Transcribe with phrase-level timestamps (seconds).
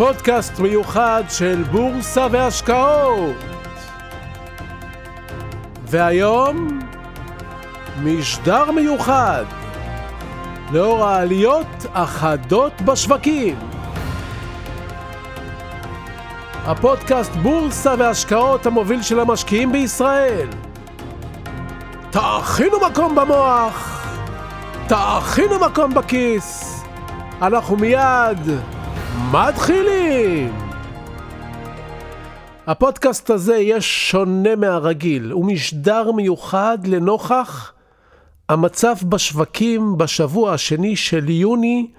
[0.00, 3.36] פודקאסט מיוחד של בורסה והשקעות.
[5.84, 6.78] והיום,
[8.02, 9.44] משדר מיוחד
[10.72, 13.58] לאור העליות החדות בשווקים.
[16.64, 20.48] הפודקאסט בורסה והשקעות המוביל של המשקיעים בישראל.
[22.10, 24.06] תאכינו מקום במוח,
[24.88, 26.82] תאכינו מקום בכיס.
[27.42, 28.38] אנחנו מיד
[29.28, 30.52] מתחילים!
[32.66, 37.72] הפודקאסט הזה יהיה שונה מהרגיל, הוא משדר מיוחד לנוכח
[38.48, 41.90] המצב בשווקים בשבוע השני של יוני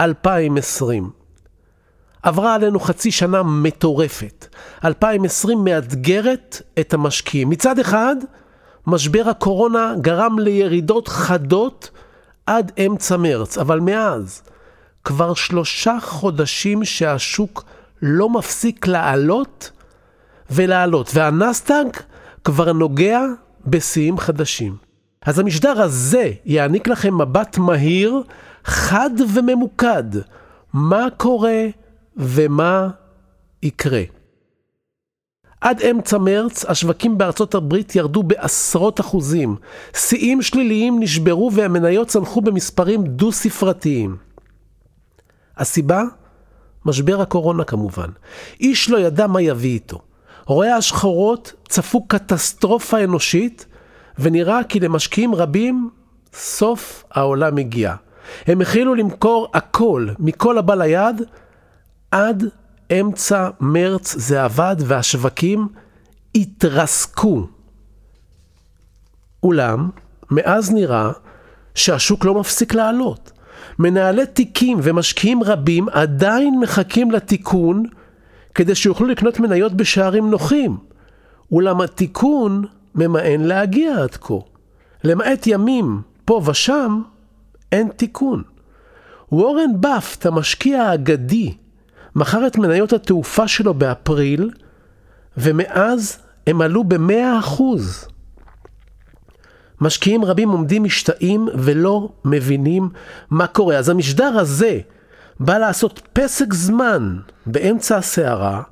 [0.00, 1.10] 2020.
[2.22, 4.46] עברה עלינו חצי שנה מטורפת.
[4.84, 7.50] 2020 מאתגרת את המשקיעים.
[7.50, 8.16] מצד אחד,
[8.86, 11.90] משבר הקורונה גרם לירידות חדות
[12.46, 14.42] עד אמצע מרץ, אבל מאז,
[15.04, 17.64] כבר שלושה חודשים שהשוק
[18.02, 19.70] לא מפסיק לעלות
[20.50, 21.86] ולעלות, והנסטאג
[22.44, 23.20] כבר נוגע
[23.66, 24.76] בשיאים חדשים.
[25.22, 28.22] אז המשדר הזה יעניק לכם מבט מהיר,
[28.64, 30.04] חד וממוקד,
[30.72, 31.66] מה קורה
[32.16, 32.88] ומה
[33.62, 34.02] יקרה.
[35.60, 39.56] עד אמצע מרץ השווקים בארצות הברית ירדו בעשרות אחוזים.
[39.96, 44.16] שיאים שליליים נשברו והמניות צנחו במספרים דו-ספרתיים.
[45.58, 46.02] הסיבה?
[46.84, 48.08] משבר הקורונה כמובן.
[48.60, 50.00] איש לא ידע מה יביא איתו.
[50.46, 53.66] רואי השחורות צפו קטסטרופה אנושית,
[54.18, 55.90] ונראה כי למשקיעים רבים
[56.34, 57.94] סוף העולם הגיע.
[58.46, 61.22] הם החלו למכור הכל, מכל הבא ליד,
[62.10, 62.44] עד
[63.00, 65.68] אמצע מרץ זה עבד והשווקים
[66.34, 67.46] התרסקו.
[69.42, 69.90] אולם,
[70.30, 71.10] מאז נראה
[71.74, 73.32] שהשוק לא מפסיק לעלות.
[73.78, 77.84] מנהלי תיקים ומשקיעים רבים עדיין מחכים לתיקון
[78.54, 80.76] כדי שיוכלו לקנות מניות בשערים נוחים.
[81.52, 84.34] אולם התיקון ממאן להגיע עד כה.
[85.04, 87.02] למעט ימים פה ושם,
[87.72, 88.42] אין תיקון.
[89.32, 91.54] וורן באפט, המשקיע האגדי,
[92.14, 94.50] מכר את מניות התעופה שלו באפריל,
[95.36, 97.62] ומאז הם עלו ב-100%.
[99.80, 102.88] משקיעים רבים עומדים משתאים ולא מבינים
[103.30, 103.76] מה קורה.
[103.76, 104.80] אז המשדר הזה
[105.40, 108.62] בא לעשות פסק זמן באמצע הסערה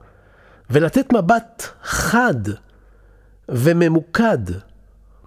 [0.71, 2.35] ולתת מבט חד
[3.49, 4.39] וממוקד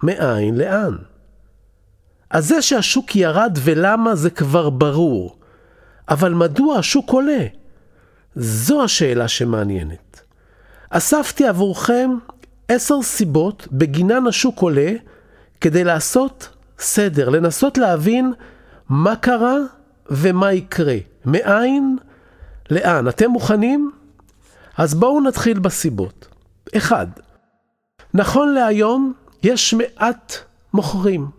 [0.02, 0.96] מאין לאן.
[2.30, 5.36] אז זה שהשוק ירד ולמה זה כבר ברור,
[6.08, 7.46] אבל מדוע השוק עולה?
[8.36, 10.20] זו השאלה שמעניינת.
[10.90, 12.10] אספתי עבורכם
[12.68, 14.92] עשר סיבות בגינן השוק עולה
[15.60, 18.32] כדי לעשות סדר, לנסות להבין
[18.88, 19.56] מה קרה
[20.06, 21.96] ומה יקרה, מאין
[22.70, 23.08] לאן.
[23.08, 23.90] אתם מוכנים?
[24.76, 26.28] אז בואו נתחיל בסיבות.
[26.76, 27.06] אחד,
[28.14, 29.12] נכון להיום
[29.42, 30.34] יש מעט
[30.72, 31.30] מוכרים.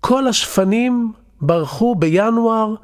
[0.00, 2.74] כל השפנים ברחו בינואר,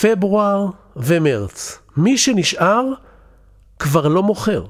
[0.00, 0.66] פברואר
[0.96, 1.78] ומרץ.
[1.96, 2.92] מי שנשאר
[3.78, 4.64] כבר לא מוכר.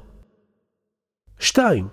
[1.39, 1.87] שתיים,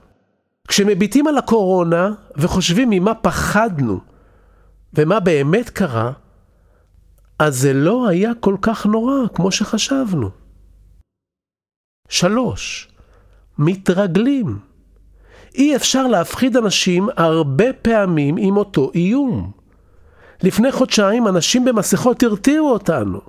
[0.68, 4.00] כשמביטים על הקורונה וחושבים ממה פחדנו
[4.94, 6.12] ומה באמת קרה,
[7.38, 10.30] אז זה לא היה כל כך נורא כמו שחשבנו.
[12.08, 12.88] שלוש,
[13.58, 14.58] מתרגלים.
[15.54, 19.52] אי אפשר להפחיד אנשים הרבה פעמים עם אותו איום.
[20.42, 23.20] לפני חודשיים אנשים במסכות הרתיעו אותנו,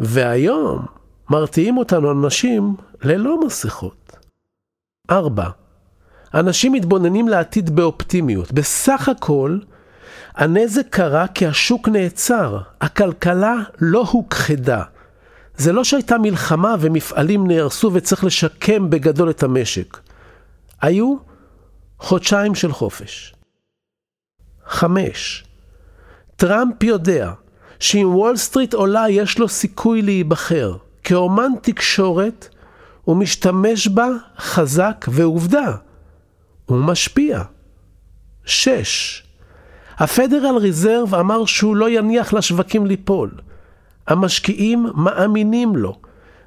[0.00, 0.86] והיום
[1.30, 4.16] מרתיעים אותנו אנשים ללא מסכות.
[5.10, 5.48] ארבע,
[6.34, 8.52] אנשים מתבוננים לעתיד באופטימיות.
[8.52, 9.58] בסך הכל,
[10.34, 14.82] הנזק קרה כי השוק נעצר, הכלכלה לא הוכחדה.
[15.56, 19.98] זה לא שהייתה מלחמה ומפעלים נהרסו וצריך לשקם בגדול את המשק.
[20.82, 21.16] היו
[21.98, 23.34] חודשיים של חופש.
[24.66, 25.44] חמש,
[26.36, 27.32] טראמפ יודע
[27.80, 30.76] שאם וול סטריט עולה יש לו סיכוי להיבחר.
[31.04, 32.48] כאומן תקשורת
[33.04, 34.08] הוא משתמש בה
[34.38, 35.76] חזק ועובדה.
[36.70, 37.42] הוא משפיע.
[38.44, 39.22] 6.
[39.98, 43.30] הפדרל ריזרב אמר שהוא לא יניח לשווקים ליפול.
[44.06, 46.00] המשקיעים מאמינים לו,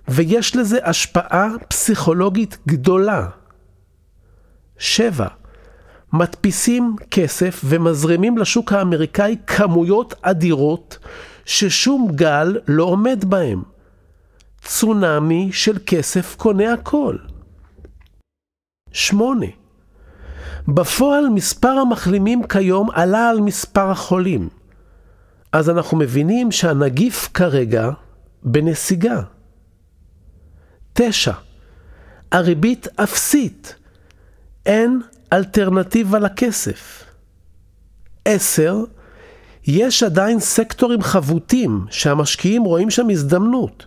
[0.07, 3.29] ויש לזה השפעה פסיכולוגית גדולה.
[4.77, 5.27] 7.
[6.13, 10.97] מדפיסים כסף ומזרימים לשוק האמריקאי כמויות אדירות
[11.45, 13.63] ששום גל לא עומד בהם.
[14.61, 17.17] צונאמי של כסף קונה הכל.
[18.91, 19.62] 8.
[20.67, 24.49] בפועל מספר המחלימים כיום עלה על מספר החולים.
[25.51, 27.89] אז אנחנו מבינים שהנגיף כרגע
[28.43, 29.21] בנסיגה.
[30.93, 31.33] תשע,
[32.31, 33.75] הריבית אפסית.
[34.65, 35.01] אין
[35.33, 37.03] אלטרנטיבה לכסף.
[38.25, 38.77] עשר,
[39.67, 43.85] יש עדיין סקטורים חבוטים שהמשקיעים רואים שם הזדמנות,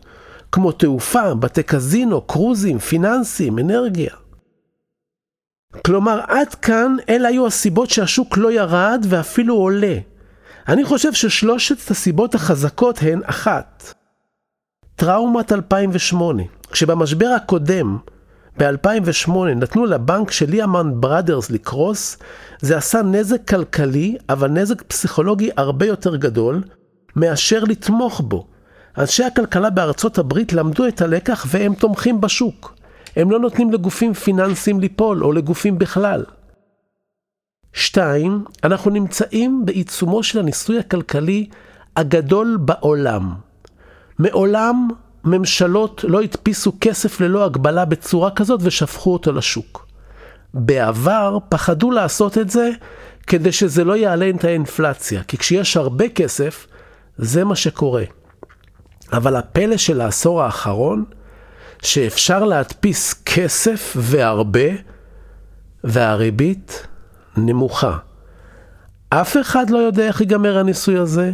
[0.53, 4.15] כמו תעופה, בתי קזינו, קרוזים, פיננסים, אנרגיה.
[5.85, 9.99] כלומר, עד כאן אלה היו הסיבות שהשוק לא ירד ואפילו עולה.
[10.69, 13.95] אני חושב ששלושת הסיבות החזקות הן אחת,
[14.97, 17.99] טראומת 2008, כשבמשבר הקודם,
[18.59, 22.19] ב-2008, נתנו לבנק של ליאמן בראדרס לקרוס,
[22.61, 26.63] זה עשה נזק כלכלי, אבל נזק פסיכולוגי הרבה יותר גדול,
[27.17, 28.47] מאשר לתמוך בו.
[28.99, 32.76] אנשי הכלכלה בארצות הברית למדו את הלקח והם תומכים בשוק.
[33.17, 36.25] הם לא נותנים לגופים פיננסיים ליפול, או לגופים בכלל.
[37.73, 41.49] שתיים, אנחנו נמצאים בעיצומו של הניסוי הכלכלי
[41.97, 43.35] הגדול בעולם.
[44.19, 44.89] מעולם
[45.25, 49.87] ממשלות לא הדפיסו כסף ללא הגבלה בצורה כזאת ושפכו אותו לשוק.
[50.55, 52.71] בעבר פחדו לעשות את זה
[53.27, 56.67] כדי שזה לא יעלה את האינפלציה, כי כשיש הרבה כסף,
[57.17, 58.05] זה מה שקורה.
[59.13, 61.05] אבל הפלא של העשור האחרון,
[61.83, 64.69] שאפשר להדפיס כסף והרבה,
[65.85, 66.87] והריבית
[67.37, 67.97] נמוכה.
[69.09, 71.33] אף אחד לא יודע איך ייגמר הניסוי הזה,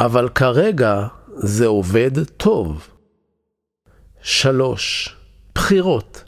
[0.00, 1.06] אבל כרגע
[1.36, 2.88] זה עובד טוב.
[4.22, 5.16] שלוש,
[5.54, 6.24] בחירות.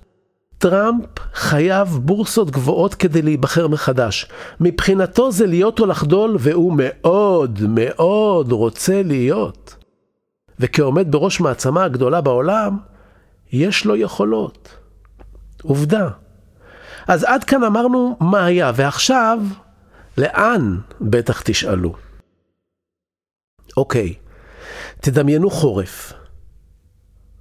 [0.58, 4.26] טראמפ חייב בורסות גבוהות כדי להיבחר מחדש.
[4.60, 9.76] מבחינתו זה להיות או לחדול, והוא מאוד מאוד רוצה להיות.
[10.60, 12.78] וכעומד בראש מעצמה הגדולה בעולם,
[13.52, 14.76] יש לו יכולות.
[15.62, 16.08] עובדה.
[17.08, 19.38] אז עד כאן אמרנו מה היה, ועכשיו,
[20.19, 21.94] לאן בטח תשאלו.
[23.76, 24.14] אוקיי,
[25.00, 26.12] תדמיינו חורף.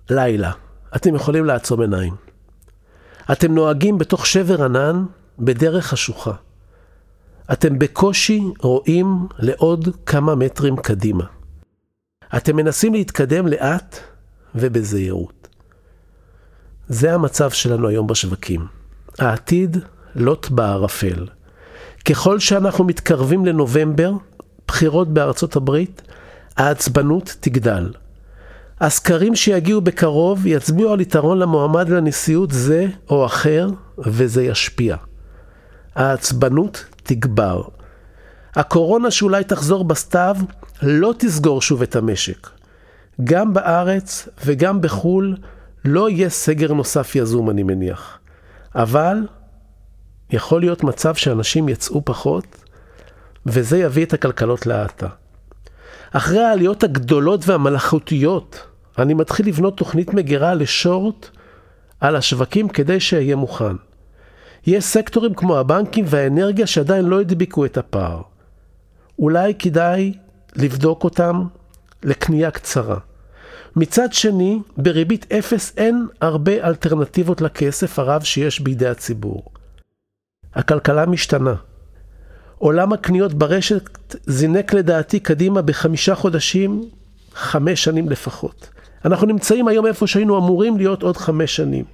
[0.10, 0.52] לילה.
[0.96, 2.16] אתם יכולים לעצום עיניים.
[3.32, 5.06] אתם נוהגים בתוך שבר ענן
[5.40, 6.34] בדרך חשוכה.
[7.52, 11.26] אתם בקושי רואים לעוד כמה מטרים קדימה.
[12.38, 14.00] אתם מנסים להתקדם לאט
[14.56, 15.39] ובזהירות.
[16.90, 18.66] זה המצב שלנו היום בשווקים.
[19.20, 19.78] העתיד
[20.16, 21.28] לוט בערפל.
[22.06, 24.12] ככל שאנחנו מתקרבים לנובמבר,
[24.68, 26.02] בחירות בארצות הברית,
[26.58, 27.94] העצבנות תגדל.
[28.80, 34.96] הסקרים שיגיעו בקרוב יצביעו על יתרון למועמד לנשיאות זה או אחר, וזה ישפיע.
[35.96, 37.62] העצבנות תגבר.
[38.56, 40.38] הקורונה שאולי תחזור בסתיו
[40.82, 42.50] לא תסגור שוב את המשק.
[43.24, 45.36] גם בארץ וגם בחו"ל
[45.86, 48.20] לא יהיה סגר נוסף יזום, אני מניח.
[48.76, 49.28] אבל
[50.30, 52.46] יכול להיות מצב שאנשים יצאו פחות,
[53.46, 55.08] וזה יביא את הכלכלות להאטה.
[56.12, 58.68] אחרי העליות הגדולות והמלאכותיות,
[58.98, 61.30] אני מתחיל לבנות תוכנית מגירה לשורט
[62.00, 63.76] על השווקים כדי שאהיה מוכן.
[64.66, 68.22] יש סקטורים כמו הבנקים והאנרגיה שעדיין לא הדביקו את הפער.
[69.20, 70.14] אולי כדאי
[70.56, 71.44] לבדוק אותם
[72.04, 72.98] לקנייה קצרה.
[73.76, 79.44] מצד שני, בריבית אפס אין הרבה אלטרנטיבות לכסף הרב שיש בידי הציבור.
[80.54, 81.56] הכלכלה משתנה.
[82.58, 86.90] עולם הקניות ברשת זינק לדעתי קדימה בחמישה חודשים,
[87.34, 88.70] חמש שנים לפחות.
[89.06, 91.86] אנחנו נמצאים היום איפה שהיינו אמורים להיות עוד חמש שנים.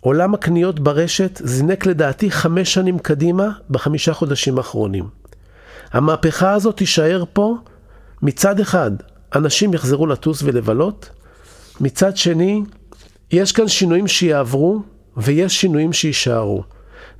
[0.00, 5.08] עולם הקניות ברשת זינק לדעתי חמש שנים קדימה בחמישה חודשים האחרונים.
[5.92, 7.56] המהפכה הזאת תישאר פה
[8.22, 8.90] מצד אחד,
[9.34, 11.10] אנשים יחזרו לטוס ולבלות,
[11.80, 12.62] מצד שני,
[13.30, 14.82] יש כאן שינויים שיעברו
[15.16, 16.62] ויש שינויים שיישארו.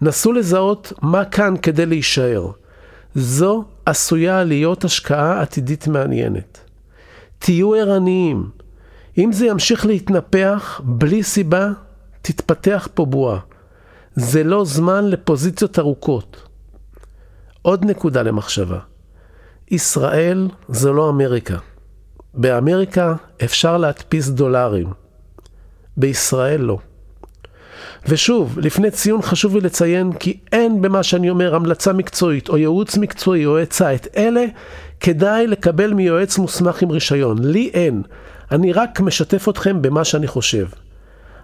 [0.00, 2.50] נסו לזהות מה כאן כדי להישאר.
[3.14, 6.60] זו עשויה להיות השקעה עתידית מעניינת.
[7.38, 8.50] תהיו ערניים.
[9.18, 11.70] אם זה ימשיך להתנפח בלי סיבה,
[12.22, 13.38] תתפתח פה בועה.
[14.14, 16.42] זה לא זמן לפוזיציות ארוכות.
[17.62, 18.78] עוד נקודה למחשבה.
[19.70, 21.58] ישראל זו לא אמריקה.
[22.34, 24.92] באמריקה אפשר להדפיס דולרים.
[25.96, 26.78] בישראל לא.
[28.08, 32.96] ושוב, לפני ציון חשוב לי לציין כי אין במה שאני אומר המלצה מקצועית או ייעוץ
[32.96, 33.94] מקצועי או עצה.
[33.94, 34.44] את אלה
[35.00, 37.38] כדאי לקבל מיועץ מוסמך עם רישיון.
[37.40, 38.02] לי אין.
[38.52, 40.66] אני רק משתף אתכם במה שאני חושב.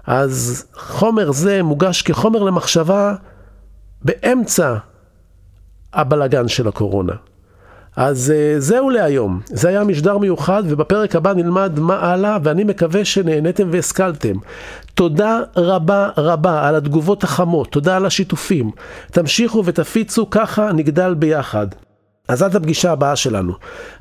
[0.07, 3.15] אז חומר זה מוגש כחומר למחשבה
[4.03, 4.77] באמצע
[5.93, 7.13] הבלגן של הקורונה.
[7.97, 9.41] אז uh, זהו להיום.
[9.47, 14.35] זה היה משדר מיוחד, ובפרק הבא נלמד מה הלאה, ואני מקווה שנהניתם והשכלתם.
[14.95, 18.71] תודה רבה רבה על התגובות החמות, תודה על השיתופים.
[19.11, 21.67] תמשיכו ותפיצו, ככה נגדל ביחד.
[22.29, 23.53] אז עד הפגישה הבאה שלנו.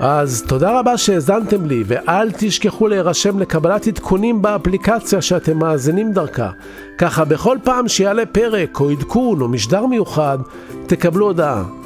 [0.00, 6.50] אז תודה רבה שהאזנתם לי, ואל תשכחו להירשם לקבלת עדכונים באפליקציה שאתם מאזינים דרכה.
[6.98, 10.38] ככה בכל פעם שיעלה פרק או עדכון או משדר מיוחד,
[10.86, 11.77] תקבלו הודעה.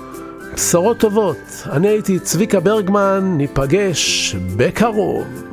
[0.54, 1.62] בשורות טובות.
[1.72, 5.51] אני הייתי צביקה ברגמן, ניפגש בקרוב.